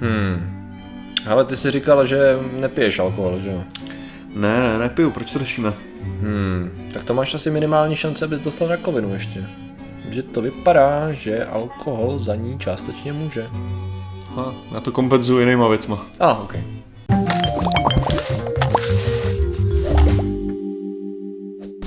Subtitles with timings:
[0.00, 0.54] Hmm.
[1.26, 3.64] Ale ty jsi říkal, že nepiješ alkohol, že jo?
[4.34, 5.72] Ne, ne, nepiju, proč to řešíme?
[6.02, 6.88] Hmm.
[6.92, 9.46] Tak to máš asi minimální šance, abys dostal rakovinu ještě.
[10.10, 13.46] Že to vypadá, že alkohol za ní částečně může.
[14.34, 16.06] Ha, já to kompenzuji jinýma věcma.
[16.20, 16.56] A, ah, ok.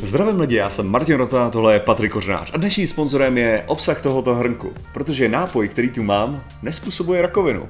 [0.01, 4.01] Zdravím lidi, já jsem Martin Rota, tohle je Patrik Kořnář a dnešním sponzorem je obsah
[4.01, 7.69] tohoto hrnku, protože nápoj, který tu mám, nespůsobuje rakovinu.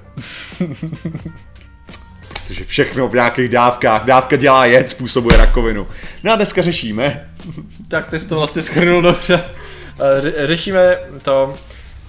[2.33, 5.87] protože všechno v nějakých dávkách, dávka dělá jed, způsobuje rakovinu.
[6.23, 7.29] No a dneska řešíme.
[7.87, 9.43] Tak ty jsi to vlastně schrnul dobře.
[9.99, 11.53] Eh, řešíme to,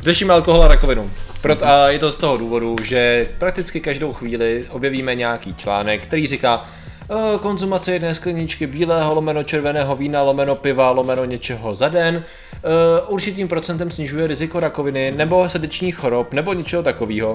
[0.00, 1.10] řešíme alkohol a rakovinu.
[1.41, 6.27] Proto, a je to z toho důvodu, že prakticky každou chvíli objevíme nějaký článek, který
[6.27, 6.64] říká,
[7.41, 12.61] konzumace jedné skleničky bílého, lomeno červeného vína, lomeno piva, lomeno něčeho za den eh,
[13.06, 17.34] určitým procentem snižuje riziko rakoviny nebo srdečních chorob nebo něčeho takového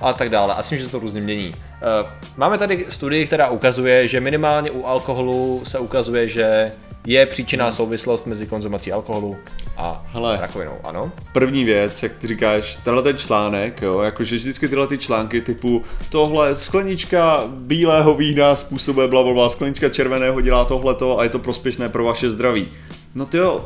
[0.00, 0.54] a tak dále.
[0.54, 1.54] A myslím, že se to různě mění.
[1.54, 6.72] Eh, máme tady studii, která ukazuje, že minimálně u alkoholu se ukazuje, že
[7.06, 9.36] je příčinná souvislost mezi konzumací alkoholu
[9.76, 11.12] a Hele, rakovinou, ano?
[11.32, 15.84] První věc, jak ty říkáš, tenhle ten článek, jo, jakože vždycky tyhle ty články typu
[16.10, 22.04] tohle sklenička bílého vína způsobuje blablabla, sklenička červeného dělá tohleto a je to prospěšné pro
[22.04, 22.68] vaše zdraví.
[23.14, 23.64] No ty jo,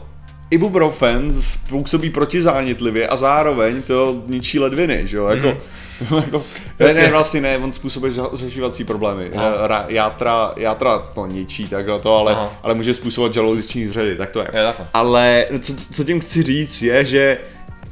[0.50, 6.16] ibuprofen způsobí protizánětlivě a zároveň to ničí ledviny, že jo, jako, mm.
[6.22, 6.44] jako
[6.78, 9.30] ne, ne, vlastně ne, on způsobuje zažívací problémy,
[9.66, 14.40] Ra, játra, játra to ničí, takhle to, ale, ale může způsobovat žaludeční zředy, tak to
[14.40, 14.48] je.
[14.52, 17.38] je ale co, co tím chci říct je, že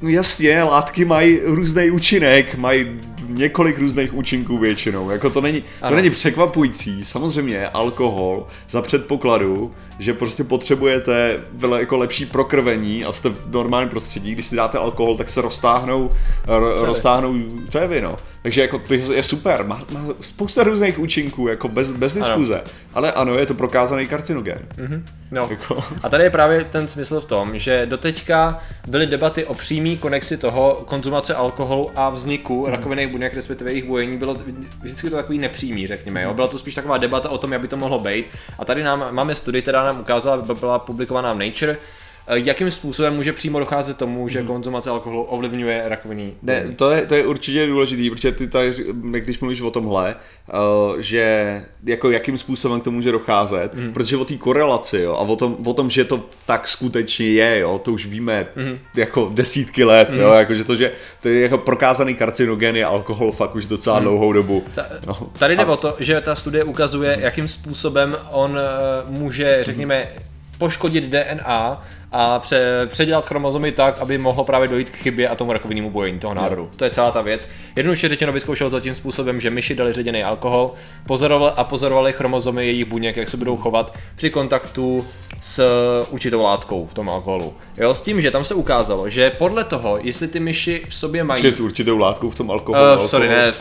[0.02, 5.10] jasně, látky mají různý účinek, mají několik různých účinků většinou.
[5.10, 7.04] Jako to není, to není překvapující.
[7.04, 11.40] Samozřejmě alkohol za předpokladu, že prostě potřebujete
[11.78, 16.10] jako lepší prokrvení a jste v normálním prostředí, když si dáte alkohol, tak se roztáhnou,
[16.46, 16.86] cévy.
[16.86, 17.34] roztáhnou
[17.68, 18.16] cévy, no.
[18.46, 22.54] Takže jako to je super, má, má spousta různých účinků, jako bez, bez diskuze.
[22.54, 22.70] Ano.
[22.94, 24.58] Ale ano, je to prokázaný karcinogen.
[24.76, 25.02] Mm-hmm.
[25.30, 25.48] No.
[25.50, 25.84] Jako.
[26.02, 30.36] A tady je právě ten smysl v tom, že doteďka byly debaty o přímý konexi
[30.36, 32.72] toho konzumace alkoholu a vzniku mm.
[32.72, 34.36] rakovinných buněk, respektive jejich bojení, bylo
[34.82, 36.22] vždycky to takový nepřímý, řekněme.
[36.22, 36.34] Jo?
[36.34, 38.26] Byla to spíš taková debata o tom, jak by to mohlo být.
[38.58, 41.76] A tady nám máme studii, která nám ukázala, byla publikovaná v Nature,
[42.34, 44.48] jakým způsobem může přímo docházet tomu, že hmm.
[44.48, 46.34] konzumace alkoholu ovlivňuje rakovinný?
[46.42, 51.00] Ne, to je, to je určitě důležitý, protože ty tady, když mluvíš o tomhle, uh,
[51.00, 53.92] že jako jakým způsobem k tomu může docházet, hmm.
[53.92, 57.58] protože o té korelaci jo, a o tom, o tom, že to tak skutečně je,
[57.58, 58.78] jo, to už víme hmm.
[58.96, 60.20] jako desítky let, hmm.
[60.20, 60.92] jo, jako, že to, že
[61.22, 64.04] to je jako prokázaný karcinogen je alkohol fakt už docela hmm.
[64.04, 64.64] dlouhou dobu.
[64.74, 65.30] Ta, no.
[65.38, 65.66] Tady jde a...
[65.66, 70.08] o to, že ta studie ukazuje, jakým způsobem on uh, může, řekněme,
[70.58, 71.82] poškodit DNA
[72.16, 76.18] a pře- předělat chromozomy tak, aby mohlo právě dojít k chybě a tomu rakovinnému bojení
[76.18, 76.62] toho nádoru.
[76.62, 76.68] Jo.
[76.76, 77.48] To je celá ta věc.
[77.76, 80.74] Jednoduše řečeno vyzkoušel to tím způsobem, že myši dali ředěný alkohol
[81.06, 85.06] pozoroval a pozorovali chromozomy jejich buněk, jak se budou chovat při kontaktu
[85.42, 85.62] s
[86.10, 87.54] určitou látkou v tom alkoholu.
[87.76, 91.24] Jo, s tím, že tam se ukázalo, že podle toho, jestli ty myši v sobě
[91.24, 91.42] mají...
[91.42, 92.84] Počkej, s určitou látkou v tom alkoholu?
[92.84, 93.08] Uh, alkohol.
[93.08, 93.52] sorry, ne,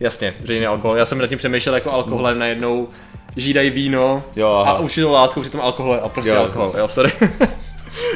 [0.00, 0.96] Jasně, ředěný alkohol.
[0.96, 2.40] Já jsem nad tím přemýšlel jako alkoholem no.
[2.40, 2.88] najednou
[3.36, 7.12] žídají víno jo, a určitou látku při tom alkohole a prostě jo, alkohol, jo, sorry.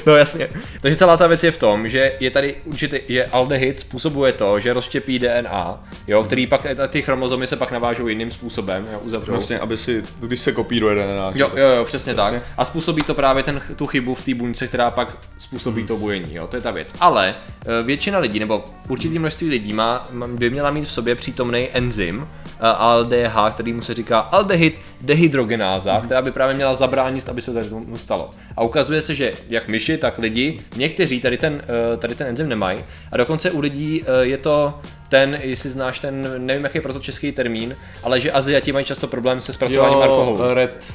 [0.07, 0.49] No jasně.
[0.81, 4.61] Takže celá ta věc je v tom, že je tady určitě je aldehyd způsobuje to,
[4.61, 9.33] že rozštěpí DNA, jo, který pak ty chromozomy se pak navážou jiným způsobem, jo, uzavřou.
[9.33, 11.33] Vlastně, aby si, když se kopíruje DNA.
[11.35, 12.39] Jo, jo, jo, přesně vlastně.
[12.39, 12.49] tak.
[12.59, 15.89] A způsobí to právě ten, tu chybu v té buňce, která pak způsobí hmm.
[15.89, 16.89] to bujení, jo, to je ta věc.
[17.01, 17.35] Ale
[17.67, 22.29] e, většina lidí, nebo určitý množství lidí má, by měla mít v sobě přítomný enzym,
[22.61, 27.69] ALDH, který mu se říká aldehyd dehydrogenáza, která by právě měla zabránit, aby se tady
[27.69, 28.31] tomu stalo.
[28.57, 32.49] A ukazuje se, že jak myši, tak lidi, někteří tady ten, eh, tady ten enzym
[32.49, 32.79] nemají
[33.13, 37.01] a dokonce u lidí eh, je to ten, jestli znáš ten, nevím jaký je proto
[37.01, 40.55] český termín, ale že Aziati mají často problém se zpracováním jo, alkoholu.
[40.55, 40.93] Red.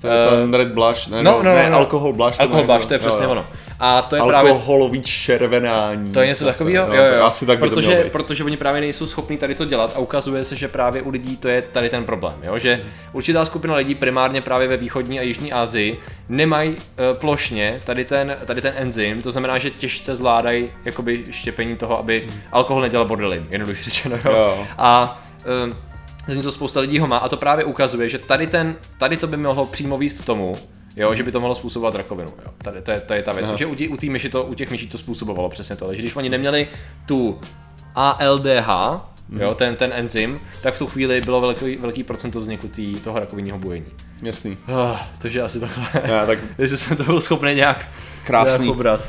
[0.00, 2.40] To je ten red blush, ne, no, no, ne, no, alkohol blush.
[2.40, 3.32] Alkohol blush, to je přesně jo, jo.
[3.32, 3.46] ono.
[3.80, 5.02] A to je Alkoholový právě...
[5.02, 6.12] červenání.
[6.12, 6.88] To je něco takového?
[6.88, 7.24] No, jo, jo.
[7.24, 10.56] Asi tak protože, by protože oni právě nejsou schopní tady to dělat a ukazuje se,
[10.56, 12.34] že právě u lidí to je tady ten problém.
[12.42, 12.58] Jo?
[12.58, 16.76] Že určitá skupina lidí, primárně právě ve východní a jižní Asii, nemají uh,
[17.18, 22.26] plošně tady ten, tady ten enzym, to znamená, že těžce zvládají jakoby štěpení toho, aby
[22.52, 24.16] alkohol nedělal bordely, jednoduše řečeno.
[24.24, 24.32] Jo?
[24.32, 24.66] Jo.
[24.78, 25.22] A
[25.68, 25.74] uh,
[26.26, 29.36] zatímco spousta lidí ho má a to právě ukazuje, že tady, ten, tady to by
[29.36, 30.56] mohlo přímo výst tomu,
[30.96, 32.32] jo, že by to mohlo způsobovat rakovinu.
[32.44, 32.52] Jo.
[32.58, 33.46] Tady, to, je, to je ta věc.
[33.56, 35.94] Že u, u, tý myši to, u těch myší to způsobovalo přesně to.
[35.94, 36.68] že když oni neměli
[37.06, 37.40] tu
[37.94, 38.68] ALDH,
[39.28, 39.40] mm.
[39.40, 43.18] jo, ten, ten enzym, tak v tu chvíli bylo velký, velký procento vzniku tý, toho
[43.18, 43.86] rakovinního bujení.
[44.22, 44.58] Jasný.
[44.68, 45.86] Oh, takže asi takhle.
[46.04, 46.38] Já, tak...
[46.58, 47.86] Jestli jsem to byl schopný nějak,
[48.24, 48.64] Krásný.
[48.64, 49.00] Nějak pobrat.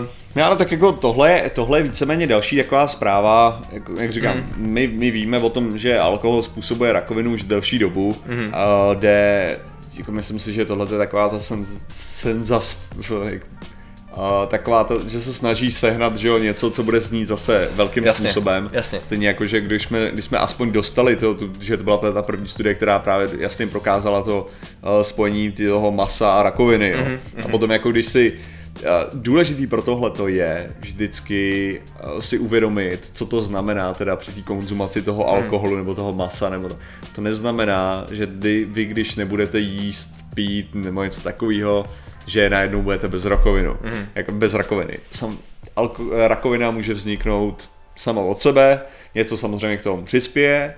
[0.00, 0.06] Uh,
[0.36, 4.52] No ale tak jako tohle, tohle je víceméně další taková zpráva, jak, jak říkám, mm.
[4.56, 8.44] my, my víme o tom, že alkohol způsobuje rakovinu už delší dobu, mm.
[8.44, 9.58] uh, kde
[9.98, 12.82] jako myslím si, že tohle je taková ta senz, senzas,
[14.16, 18.04] Uh, taková to, že se snaží sehnat že jo, něco, co bude znít zase velkým
[18.04, 18.70] jasně, způsobem.
[18.72, 19.00] Jasně.
[19.00, 22.22] Stejně jako, že když jsme, když jsme aspoň dostali to, to, že to byla ta
[22.22, 26.90] první studie, která právě jasně prokázala to uh, spojení toho masa a rakoviny.
[26.90, 26.98] Jo.
[26.98, 27.44] Mm-hmm.
[27.44, 28.32] A potom jako když si
[29.12, 31.82] Důležitý pro tohle to je vždycky
[32.20, 35.34] si uvědomit, co to znamená teda při té konzumaci toho mhm.
[35.34, 36.50] alkoholu nebo toho masa.
[36.50, 36.78] Nebo to.
[37.14, 41.86] to neznamená, že vy, vy, když nebudete jíst, pít nebo něco takového,
[42.26, 44.06] že najednou budete bez rakovinu, mm.
[44.14, 44.98] jako bez rakoviny.
[45.10, 45.38] Sam,
[45.76, 48.80] alko, rakovina může vzniknout sama od sebe,
[49.14, 50.74] něco samozřejmě k tomu přispěje,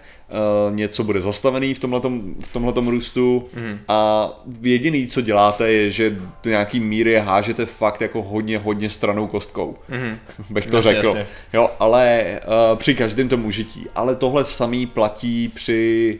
[0.68, 3.78] uh, něco bude zastavený v tomhletom, v tomhletom růstu mm.
[3.88, 4.28] a
[4.60, 6.10] jediný, co děláte, je, že
[6.42, 10.18] do nějaký míry hážete fakt jako hodně, hodně stranou kostkou, mm.
[10.50, 11.06] bych to jasně, řekl.
[11.06, 11.26] Jasně.
[11.52, 12.24] Jo, ale
[12.72, 13.86] uh, při každém tom užití.
[13.94, 16.18] Ale tohle samý platí při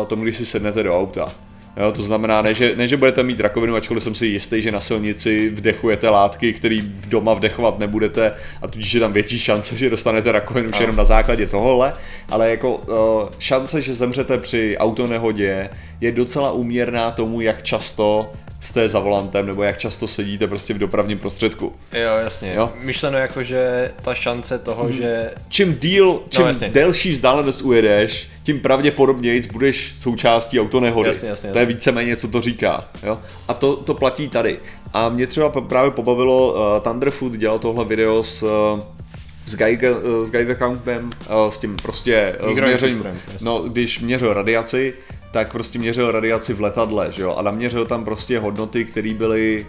[0.00, 1.32] uh, tomu, když si sednete do auta.
[1.76, 4.72] Jo, to znamená, ne že, ne, že budete mít rakovinu, ačkoliv jsem si jistý, že
[4.72, 8.32] na silnici vdechujete látky, které v doma vdechovat nebudete
[8.62, 11.92] a tudíž je tam větší šance, že dostanete rakovinu už jenom na základě tohohle,
[12.28, 15.70] ale jako uh, šance, že zemřete při autonehodě
[16.00, 20.78] je docela úměrná tomu, jak často jste za volantem nebo jak často sedíte prostě v
[20.78, 21.72] dopravním prostředku.
[21.92, 22.52] Jo, jasně.
[22.54, 22.72] Jo?
[22.80, 24.92] Myšleno jako, že ta šance toho, hmm.
[24.92, 25.30] že...
[25.48, 31.08] Čím díl, no, čím no, delší vzdálenost ujedeš, tím pravděpodobněji budeš součástí autonehody.
[31.08, 31.52] Jasně, jasně, jasně.
[31.52, 32.88] To je víceméně, co to říká.
[33.02, 33.18] Jo?
[33.48, 34.58] A to, to platí tady.
[34.92, 38.80] A mě třeba právě pobavilo, uh, Thunderfoot dělal tohle video s uh,
[39.46, 43.04] s Geiger, s Geiger Countem, uh, s tím prostě uh, změřením,
[43.42, 44.94] no, když měřil radiaci,
[45.30, 49.66] tak prostě měřil radiaci v letadle, že jo, a naměřil tam prostě hodnoty, které byly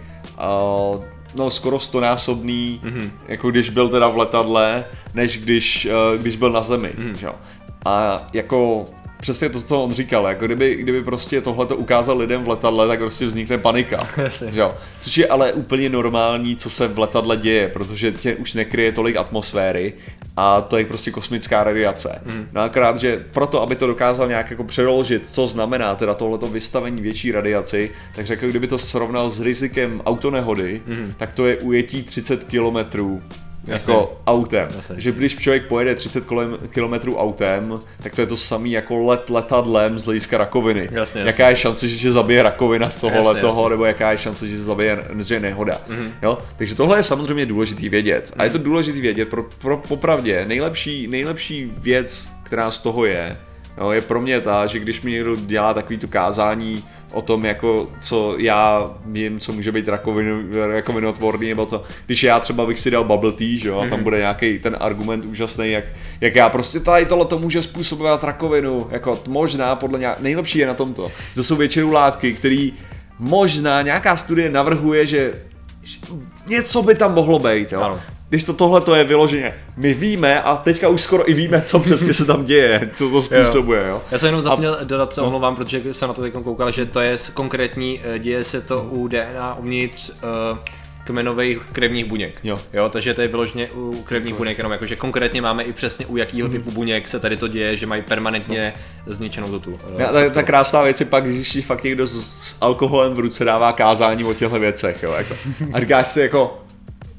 [0.94, 1.04] uh,
[1.34, 3.10] no skoro stonásobný, mm-hmm.
[3.28, 4.84] jako když byl teda v letadle,
[5.14, 7.12] než když, uh, když byl na zemi, mm-hmm.
[7.12, 7.34] že jo.
[7.84, 8.86] A jako
[9.22, 12.88] přesně to, co on říkal, jako kdyby, kdyby prostě tohle to ukázal lidem v letadle,
[12.88, 13.98] tak prostě vznikne panika.
[14.50, 14.62] že?
[15.00, 19.16] Což je ale úplně normální, co se v letadle děje, protože tě už nekryje tolik
[19.16, 19.92] atmosféry
[20.36, 22.22] a to je prostě kosmická radiace.
[22.26, 22.48] Hmm.
[22.52, 27.02] No akorát, že proto, aby to dokázal nějak jako přeložit, co znamená teda tohleto vystavení
[27.02, 31.12] větší radiaci, tak řekl, kdyby to srovnal s rizikem autonehody, hmm.
[31.16, 33.22] tak to je ujetí 30 kilometrů
[33.66, 33.94] Jasně.
[33.94, 34.68] jako autem.
[34.76, 34.94] Jasně.
[34.98, 36.24] Že když člověk pojede 30
[36.68, 40.88] km autem, tak to je to samý jako let letadlem z hlediska rakoviny.
[40.92, 44.58] Jasně, jaká je šance, že zabije rakovina z toho letoho, nebo jaká je šance, že
[44.58, 45.80] se zabije že nehoda.
[45.88, 46.12] Mm-hmm.
[46.22, 46.38] Jo?
[46.56, 48.32] Takže tohle je samozřejmě důležitý vědět.
[48.36, 50.44] A je to důležitý vědět pro, pro popravdě.
[50.48, 53.36] Nejlepší, nejlepší věc, která z toho je,
[53.78, 57.44] jo, je pro mě ta, že když mi někdo dělá takový tu kázání, o tom,
[57.44, 62.80] jako co já vím, co může být rakovinu, rakovinotvorný, nebo to, když já třeba bych
[62.80, 64.02] si dal bubble tea, že jo, a tam mhm.
[64.02, 65.84] bude nějaký ten argument úžasný, jak,
[66.20, 70.66] jak já prostě tady tohle to může způsobovat rakovinu, jako možná podle nějak, nejlepší je
[70.66, 72.68] na tomto, to jsou většinou látky, které
[73.18, 75.34] možná nějaká studie navrhuje, že
[76.46, 77.80] něco by tam mohlo být, jo.
[77.80, 78.00] Ano
[78.32, 81.78] když to tohle to je vyloženě, my víme a teďka už skoro i víme, co
[81.78, 84.02] přesně se tam děje, co to způsobuje, jo.
[84.10, 85.26] Já jsem jenom zapomněl a, dodat, se no.
[85.26, 88.82] omlouvám, protože jsem na to teď koukal, že to je konkrétní, eh, děje se to
[88.82, 90.58] u DNA uvnitř uh,
[91.04, 92.40] kmenových krevních buněk.
[92.44, 92.60] Jo.
[92.72, 92.88] jo.
[92.88, 96.48] takže to je vyloženě u krevních buněk, jenom jakože konkrétně máme i přesně u jakého
[96.48, 98.72] typu buněk se tady to děje, že mají permanentně
[99.06, 99.12] no.
[99.12, 99.78] zničenou tu.
[99.98, 103.44] Ja, ta, ta, krásná věc je pak, když fakt někdo s, s alkoholem v ruce
[103.44, 105.34] dává kázání o těchto věcech, jo, jako.
[105.72, 106.61] A říkáš si jako,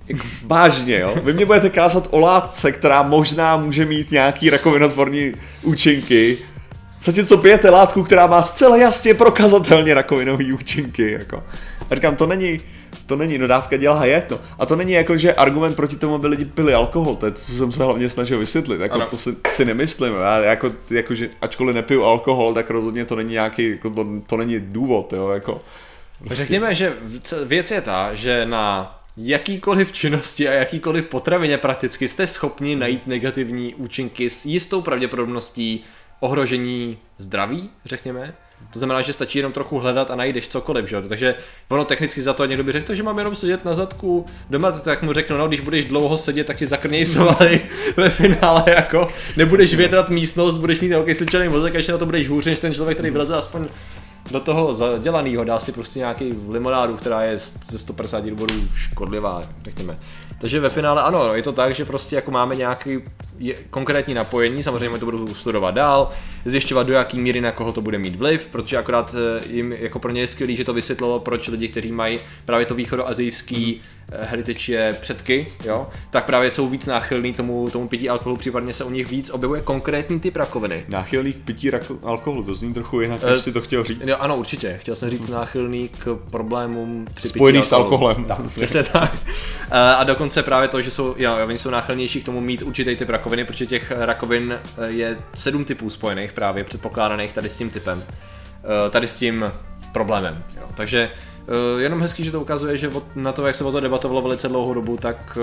[0.07, 1.15] jako, vážně, jo?
[1.23, 6.37] Vy mě budete kázat o látce, která možná může mít nějaký rakovinotvorní účinky,
[7.01, 11.43] zatímco pijete látku, která má zcela jasně prokazatelně rakovinové účinky, jako.
[11.89, 12.59] A říkám, to není,
[13.05, 14.41] to není, no dávka dělá je to.
[14.59, 17.37] A to není jako, že argument proti tomu, aby lidi pili alkohol, to je to,
[17.37, 19.05] co jsem se hlavně snažil vysvětlit, jako ano.
[19.05, 23.31] to si, si nemyslím, já jako, jako, že ačkoliv nepiju alkohol, tak rozhodně to není
[23.31, 25.61] nějaký, jako to, to není důvod, jo, jako.
[26.19, 26.35] Prostě...
[26.35, 26.93] Řekněme, že
[27.45, 33.75] věc je ta, že na jakýkoliv činnosti a jakýkoliv potravině prakticky jste schopni najít negativní
[33.75, 35.83] účinky s jistou pravděpodobností
[36.19, 38.33] ohrožení zdraví, řekněme.
[38.73, 41.01] To znamená, že stačí jenom trochu hledat a najdeš cokoliv, že?
[41.01, 41.35] Takže
[41.69, 45.01] ono technicky za to někdo by řekl, že mám jenom sedět na zadku doma, tak
[45.01, 47.61] mu řeknu, no když budeš dlouho sedět, tak ti zakrněj svaly
[47.97, 52.05] ve finále, jako nebudeš větrat místnost, budeš mít velký sličený mozek, a ještě na to
[52.05, 53.67] budeš hůř než ten člověk, který vleze aspoň
[54.31, 59.99] do toho zadělaného dá si prostě nějaký limonádu, která je ze 150 důvodů škodlivá, řekněme.
[60.41, 62.99] Takže ve finále ano, je to tak, že prostě jako máme nějaký
[63.69, 66.09] konkrétní napojení, samozřejmě to budu studovat dál,
[66.45, 69.99] zjišťovat do jaký míry na koho to bude mít vliv, protože akorát eh, jim jako
[69.99, 74.17] pro ně je skvělý, že to vysvětlilo, proč lidi, kteří mají právě to východoazijský mm.
[74.21, 78.89] heritage předky, jo, tak právě jsou víc náchylní tomu, tomu pití alkoholu, případně se u
[78.89, 80.85] nich víc objevuje konkrétní typ rakoviny.
[80.87, 84.07] Náchylný k pití rako- alkoholu, to zní trochu jinak, než uh, si to chtěl říct.
[84.07, 84.77] Jo, ano, určitě.
[84.79, 88.25] Chtěl jsem říct náchylný k problémům při Spojený s alkoholem.
[88.25, 89.17] Tak, přesně tak.
[89.71, 93.09] A dokonce právě to, že jsou, jo, oni jsou náchylnější k tomu mít určitý typ
[93.09, 98.03] rakoviny, protože těch rakovin je sedm typů spojených právě předpokládaných tady s tím typem.
[98.89, 99.51] Tady s tím
[99.93, 100.43] problémem.
[100.57, 100.63] Jo.
[100.75, 101.11] Takže
[101.77, 104.73] jenom hezký, že to ukazuje, že na to, jak se o to debatovalo velice dlouhou
[104.73, 105.37] dobu, tak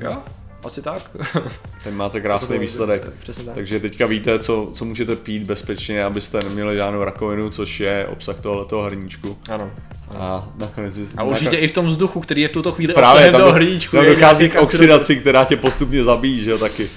[0.00, 0.16] jo,
[0.64, 1.10] asi tak.
[1.84, 3.02] Ten máte krásný výsledek.
[3.18, 3.54] Přesně tak.
[3.54, 8.40] Takže teďka víte, co, co můžete pít bezpečně, abyste neměli žádnou rakovinu, což je obsah
[8.40, 9.38] tohoto hrníčku.
[9.48, 9.70] Ano.
[10.10, 10.98] A nakonec...
[11.16, 13.96] A určitě i v tom vzduchu, který je v tuto chvíli Právě tam, toho hrníčku.
[13.96, 16.90] Tam dochází k oxidaci, která tě postupně zabíjí, že jo, taky.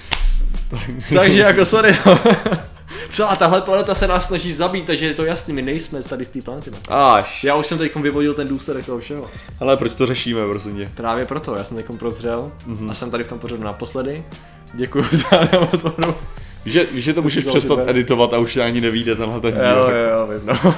[1.14, 1.96] Takže jako sorry.
[3.08, 6.28] Celá tahle planeta se nás snaží zabít, takže je to jasný, my nejsme tady z
[6.28, 6.70] té planety.
[6.88, 7.44] Až.
[7.44, 9.30] Já už jsem teď vyvodil ten důsledek toho všeho.
[9.60, 10.90] Ale proč to řešíme, prosím tě?
[10.94, 12.90] Právě proto, já jsem teď prozřel mm-hmm.
[12.90, 14.24] a jsem tady v tom pořadu naposledy.
[14.74, 15.46] Děkuji za
[15.80, 16.14] to.
[16.64, 17.90] Víš, že, víš, že to můžeš přestat tyber.
[17.90, 19.62] editovat a už ani nevíde tenhle ten díl.
[19.62, 20.74] Jo, jo, jo, vím, no.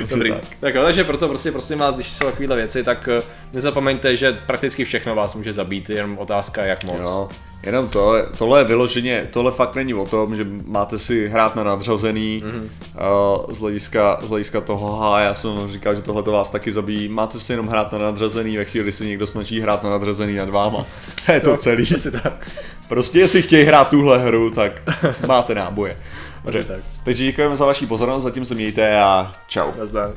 [0.08, 0.30] Dobrý.
[0.30, 0.40] Tak.
[0.60, 3.22] tak jo, takže proto prostě prosím vás, když jsou takovéhle věci, tak eh,
[3.52, 7.00] nezapomeňte, že prakticky všechno vás může zabít, jenom otázka jak moc.
[7.00, 7.28] Jo.
[7.66, 11.64] Jenom to, tohle je vyloženě, tohle fakt není o tom, že máte si hrát na
[11.64, 12.68] nadřazený mm-hmm.
[13.46, 16.72] uh, z, hlediska, z hlediska toho, a já jsem říkal, že tohle to vás taky
[16.72, 19.90] zabíjí, máte si jenom hrát na nadřazený ve chvíli, kdy se někdo snaží hrát na
[19.90, 20.86] nadřazený nad váma.
[21.32, 21.86] je to celý.
[22.22, 22.48] tak.
[22.88, 24.82] Prostě jestli chtějí hrát tuhle hru, tak
[25.26, 25.96] máte náboje.
[27.04, 29.70] Takže děkujeme za vaši pozornost, zatím se mějte a čau.
[29.78, 30.12] Nazdar.